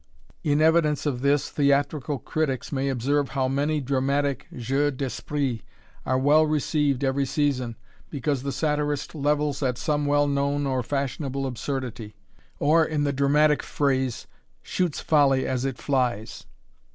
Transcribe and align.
In 0.43 0.61
evidence 0.61 1.05
of 1.05 1.21
this, 1.21 1.51
theatrical 1.51 2.17
critics 2.17 2.71
may 2.71 2.89
observe 2.89 3.29
how 3.29 3.47
many 3.47 3.79
dramatic 3.79 4.47
jeux 4.57 4.89
d'esprit 4.89 5.61
are 6.07 6.17
well 6.17 6.43
received 6.43 7.03
every 7.03 7.27
season, 7.27 7.75
because 8.09 8.41
the 8.41 8.51
satirist 8.51 9.13
levels 9.13 9.61
at 9.61 9.77
some 9.77 10.07
well 10.07 10.27
known 10.27 10.65
or 10.65 10.81
fashionable 10.81 11.45
absurdity; 11.45 12.15
or, 12.57 12.83
in 12.83 13.03
the 13.03 13.13
dramatic 13.13 13.61
phrase, 13.61 14.25
"shoots 14.63 14.99
folly 15.01 15.45
as 15.45 15.65
it 15.65 15.77
flies." 15.77 16.47